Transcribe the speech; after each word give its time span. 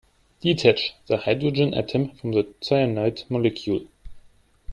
Detach 0.43 0.95
the 1.05 1.17
hydrogen 1.17 1.75
atom 1.75 2.09
from 2.15 2.31
the 2.31 2.47
cyanide 2.59 3.21
molecule. 3.29 3.85